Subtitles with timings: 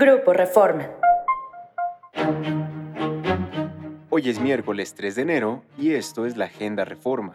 [0.00, 0.88] Grupo Reforma.
[4.10, 7.34] Hoy es miércoles 3 de enero y esto es la Agenda Reforma.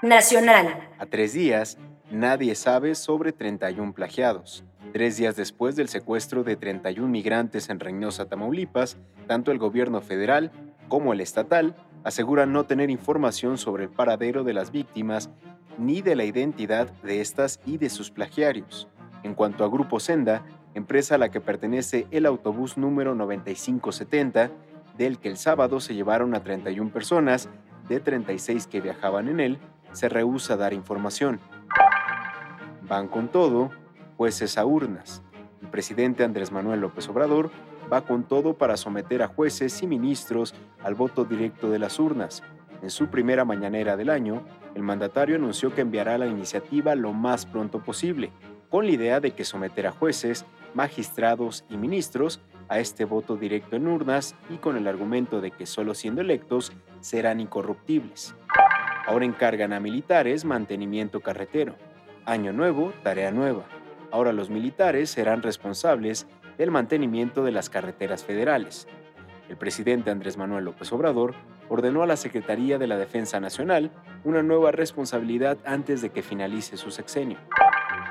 [0.00, 0.88] Nacional.
[0.98, 1.76] A tres días,
[2.10, 4.64] nadie sabe sobre 31 plagiados.
[4.94, 8.96] Tres días después del secuestro de 31 migrantes en Reynosa, Tamaulipas,
[9.26, 10.50] tanto el gobierno federal
[10.88, 15.28] como el estatal aseguran no tener información sobre el paradero de las víctimas
[15.76, 18.88] ni de la identidad de estas y de sus plagiarios.
[19.22, 20.42] En cuanto a Grupo Senda,
[20.78, 24.50] empresa a la que pertenece el autobús número 9570,
[24.96, 27.48] del que el sábado se llevaron a 31 personas,
[27.88, 29.58] de 36 que viajaban en él,
[29.92, 31.40] se rehúsa dar información.
[32.82, 33.70] Van con todo,
[34.16, 35.22] jueces a urnas.
[35.62, 37.50] El presidente Andrés Manuel López Obrador
[37.92, 42.42] va con todo para someter a jueces y ministros al voto directo de las urnas.
[42.82, 44.42] En su primera mañanera del año,
[44.74, 48.30] el mandatario anunció que enviará la iniciativa lo más pronto posible,
[48.70, 53.76] con la idea de que someter a jueces, magistrados y ministros a este voto directo
[53.76, 58.34] en urnas y con el argumento de que solo siendo electos serán incorruptibles.
[59.06, 61.76] Ahora encargan a militares mantenimiento carretero.
[62.26, 63.64] Año nuevo, tarea nueva.
[64.10, 66.26] Ahora los militares serán responsables
[66.58, 68.86] del mantenimiento de las carreteras federales.
[69.48, 71.34] El presidente Andrés Manuel López Obrador
[71.70, 73.90] ordenó a la Secretaría de la Defensa Nacional
[74.24, 77.38] una nueva responsabilidad antes de que finalice su sexenio.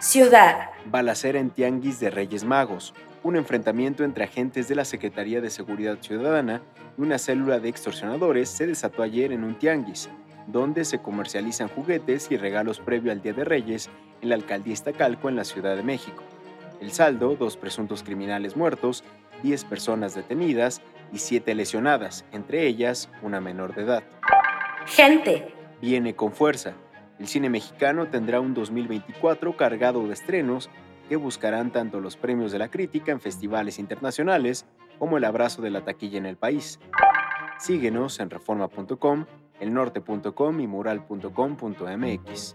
[0.00, 0.70] Ciudad.
[0.86, 5.98] Balacera en Tianguis de Reyes Magos, un enfrentamiento entre agentes de la Secretaría de Seguridad
[6.00, 6.62] Ciudadana
[6.96, 10.08] y una célula de extorsionadores se desató ayer en un tianguis,
[10.46, 13.90] donde se comercializan juguetes y regalos previo al Día de Reyes
[14.22, 16.22] en la alcaldía Iztacalco en la Ciudad de México.
[16.80, 19.02] El saldo, dos presuntos criminales muertos,
[19.42, 20.80] 10 personas detenidas
[21.12, 24.04] y 7 lesionadas, entre ellas una menor de edad.
[24.86, 25.52] Gente.
[25.80, 26.74] Viene con fuerza.
[27.18, 30.70] El cine mexicano tendrá un 2024 cargado de estrenos
[31.08, 34.66] que buscarán tanto los premios de la crítica en festivales internacionales
[34.98, 36.78] como el abrazo de la taquilla en el país.
[37.58, 39.24] Síguenos en reforma.com,
[39.60, 42.54] elnorte.com y mural.com.mx.